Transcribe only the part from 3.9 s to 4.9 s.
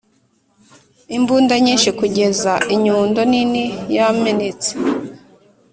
yamenetse